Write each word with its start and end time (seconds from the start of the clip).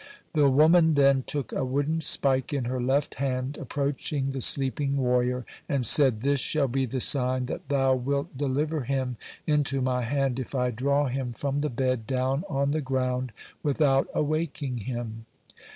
The 0.33 0.49
woman 0.49 0.95
then 0.95 1.21
took 1.27 1.53
a 1.53 1.63
wooden 1.63 2.01
spike 2.01 2.51
in 2.53 2.63
her 2.65 2.81
left 2.81 3.13
hand, 3.21 3.55
approached 3.57 4.11
the 4.31 4.41
sleeping 4.41 4.97
warrior, 4.97 5.45
and 5.69 5.85
said: 5.85 6.21
"This 6.21 6.39
shall 6.39 6.67
be 6.67 6.87
the 6.87 6.99
sign 6.99 7.45
that 7.45 7.69
Thou 7.69 7.93
wilt 7.93 8.35
deliver 8.35 8.85
him 8.85 9.17
into 9.45 9.79
my 9.79 10.01
hand 10.01 10.39
if 10.39 10.55
I 10.55 10.71
draw 10.71 11.05
him 11.05 11.33
from 11.33 11.59
the 11.59 11.69
bed 11.69 12.07
down 12.07 12.41
on 12.49 12.71
the 12.71 12.81
ground 12.81 13.31
without 13.61 14.07
awaking 14.15 14.79
him." 14.89 15.27